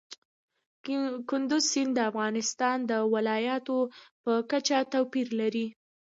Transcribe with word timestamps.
کندز 1.29 1.63
سیند 1.71 1.93
د 1.95 1.99
افغانستان 2.11 2.77
د 2.91 2.93
ولایاتو 3.13 3.77
په 4.23 4.33
کچه 4.51 4.77
توپیر 4.93 5.27
لري. 5.39 5.65